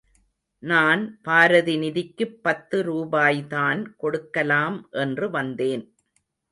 நான் 0.63 1.19
பாரதி 1.21 1.75
நிதிக்குப் 1.77 2.39
பத்து 2.41 2.83
ரூபாய்தான் 2.83 3.95
கொடுக்கலாம் 3.95 4.87
என்று 4.91 5.29
வந்தேன். 5.29 5.95